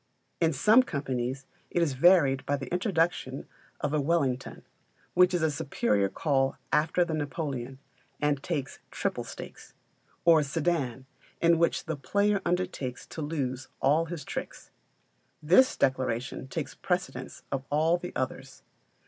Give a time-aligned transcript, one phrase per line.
[0.39, 3.47] In some companies it is varied by the introduction
[3.81, 4.63] of a Wellington,
[5.13, 7.77] which is a superior call after the Napoleon,
[8.19, 9.75] and takes triple stakes;
[10.25, 11.05] or a Sedan,
[11.39, 14.71] in which the player undertakes to lose all his tricks.
[15.39, 18.63] This declaration takes precedence of all the others.